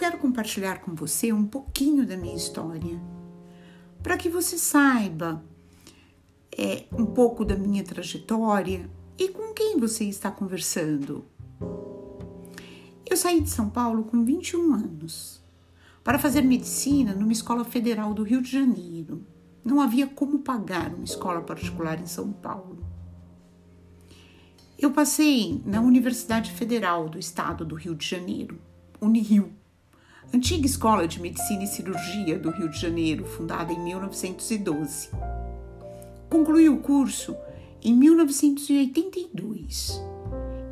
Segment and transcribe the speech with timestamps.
[0.00, 2.98] quero compartilhar com você um pouquinho da minha história,
[4.02, 5.44] para que você saiba
[6.56, 11.26] é, um pouco da minha trajetória e com quem você está conversando.
[13.04, 15.44] Eu saí de São Paulo com 21 anos
[16.02, 19.26] para fazer medicina numa escola federal do Rio de Janeiro.
[19.62, 22.82] Não havia como pagar uma escola particular em São Paulo.
[24.78, 28.58] Eu passei na Universidade Federal do Estado do Rio de Janeiro,
[28.98, 29.59] Unirio,
[30.32, 35.10] antiga escola de medicina e cirurgia do Rio de Janeiro, fundada em 1912.
[36.28, 37.34] Concluí o curso
[37.82, 40.00] em 1982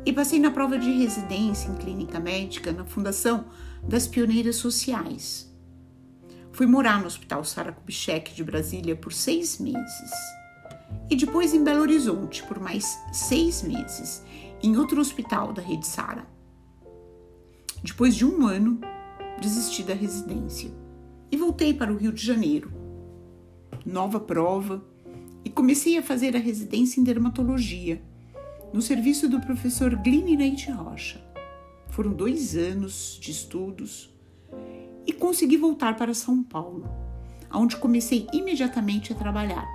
[0.05, 3.45] e passei na prova de residência em clínica médica na Fundação
[3.83, 5.49] das Pioneiras Sociais.
[6.51, 10.11] Fui morar no Hospital Sara Kubitschek de Brasília por seis meses
[11.09, 14.23] e depois em Belo Horizonte por mais seis meses,
[14.61, 16.25] em outro hospital da rede Sara.
[17.83, 18.81] Depois de um ano,
[19.39, 20.71] desisti da residência
[21.31, 22.71] e voltei para o Rio de Janeiro.
[23.85, 24.83] Nova prova
[25.43, 28.01] e comecei a fazer a residência em dermatologia
[28.73, 31.23] no serviço do professor Glini Leite Rocha.
[31.89, 34.13] Foram dois anos de estudos
[35.07, 36.87] e consegui voltar para São Paulo,
[37.51, 39.67] onde comecei imediatamente a trabalhar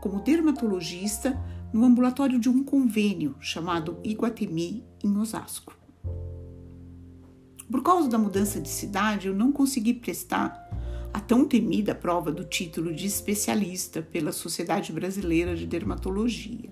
[0.00, 1.40] como dermatologista
[1.72, 5.81] no ambulatório de um convênio chamado Iguatemi, em Osasco.
[7.70, 10.68] Por causa da mudança de cidade, eu não consegui prestar
[11.12, 16.70] a tão temida prova do título de especialista pela Sociedade Brasileira de Dermatologia,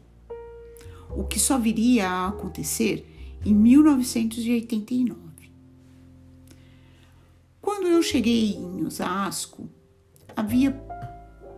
[1.10, 3.06] o que só viria a acontecer
[3.44, 5.18] em 1989.
[7.60, 9.68] Quando eu cheguei em Osasco,
[10.34, 10.70] havia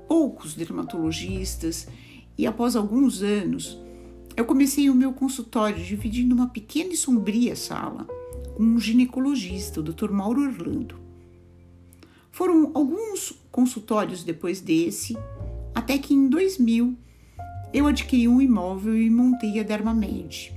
[0.09, 1.87] poucos dermatologistas
[2.37, 3.79] e após alguns anos
[4.37, 8.07] eu comecei o meu consultório dividindo uma pequena e sombria sala
[8.55, 10.11] com um ginecologista, o Dr.
[10.11, 10.97] Mauro Orlando.
[12.31, 15.17] Foram alguns consultórios depois desse,
[15.75, 16.97] até que em 2000
[17.73, 20.53] eu adquiri um imóvel e montei a Dermamed,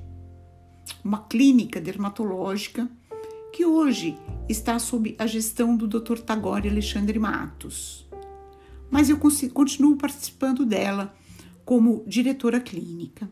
[1.03, 2.89] uma clínica dermatológica
[3.51, 4.17] que hoje
[4.49, 6.19] está sob a gestão do Dr.
[6.19, 8.05] Tagore Alexandre Matos
[8.89, 11.13] mas eu continuo participando dela
[11.65, 13.29] como diretora clínica.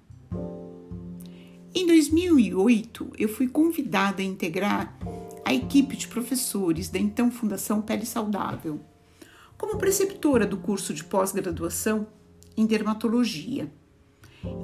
[1.76, 4.96] Em 2008, eu fui convidada a integrar
[5.44, 8.80] a equipe de professores da então Fundação Pele Saudável,
[9.58, 12.06] como preceptora do curso de pós-graduação
[12.56, 13.74] em dermatologia.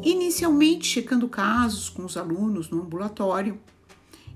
[0.03, 3.59] Inicialmente checando casos com os alunos no ambulatório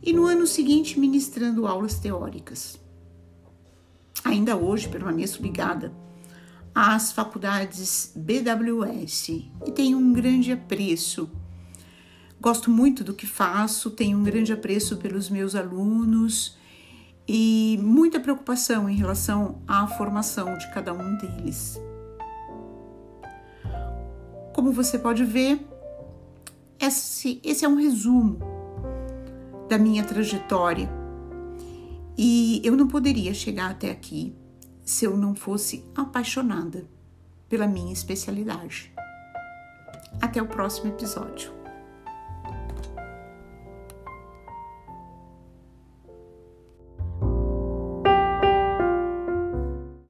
[0.02, 2.80] e no ano seguinte ministrando aulas teóricas.
[4.24, 5.94] Ainda hoje permaneço ligada
[6.74, 9.30] às faculdades BWS
[9.68, 11.30] e tenho um grande apreço.
[12.44, 16.58] Gosto muito do que faço, tenho um grande apreço pelos meus alunos
[17.26, 21.80] e muita preocupação em relação à formação de cada um deles.
[24.54, 25.66] Como você pode ver,
[26.78, 28.40] esse, esse é um resumo
[29.70, 30.90] da minha trajetória
[32.18, 34.36] e eu não poderia chegar até aqui
[34.84, 36.86] se eu não fosse apaixonada
[37.48, 38.92] pela minha especialidade.
[40.22, 41.63] Até o próximo episódio.